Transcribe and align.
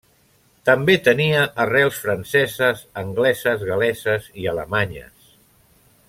També 0.69 0.93
tenia 1.07 1.41
arrels 1.65 1.99
franceses, 2.07 2.81
angleses, 3.05 3.67
gal·leses 3.73 4.31
i 4.45 4.51
alemanyes. 4.57 5.29